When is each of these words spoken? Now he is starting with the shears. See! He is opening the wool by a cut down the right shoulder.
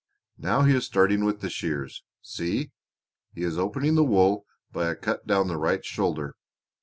Now 0.39 0.63
he 0.63 0.73
is 0.75 0.83
starting 0.87 1.25
with 1.25 1.41
the 1.41 1.49
shears. 1.51 2.03
See! 2.23 2.71
He 3.35 3.43
is 3.43 3.59
opening 3.59 3.93
the 3.93 4.03
wool 4.03 4.45
by 4.71 4.87
a 4.89 4.95
cut 4.95 5.27
down 5.27 5.47
the 5.47 5.57
right 5.57 5.85
shoulder. 5.85 6.33